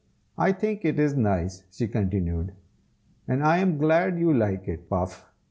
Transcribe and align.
I 0.35 0.51
think 0.51 0.83
it 0.83 0.97
is 0.97 1.13
nice," 1.15 1.63
she 1.71 1.87
continued, 1.87 2.53
"and 3.27 3.43
I 3.43 3.59
am 3.59 3.77
glad 3.77 4.17
you 4.17 4.33
like 4.33 4.67
it, 4.67 4.89
Puff. 4.89 5.29